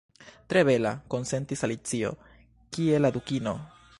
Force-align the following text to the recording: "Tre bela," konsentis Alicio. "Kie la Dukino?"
"Tre 0.47 0.63
bela," 0.69 0.93
konsentis 1.15 1.63
Alicio. 1.67 2.11
"Kie 2.79 3.05
la 3.05 3.15
Dukino?" 3.19 3.57